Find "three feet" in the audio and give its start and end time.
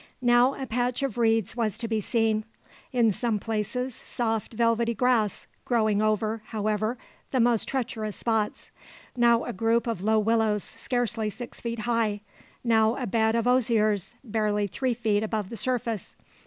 14.65-15.21